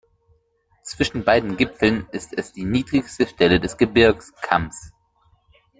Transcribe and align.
Zwischen 0.81 1.23
beiden 1.23 1.57
Gipfeln 1.57 2.07
ist 2.11 2.33
es 2.35 2.51
die 2.53 2.65
niedrigste 2.65 3.27
Stelle 3.27 3.59
des 3.59 3.77
Gebirgskamms. 3.77 4.91